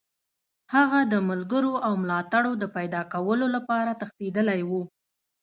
[0.73, 4.81] هغه د ملګرو او ملاتړو د پیداکولو لپاره تښتېدلی وو.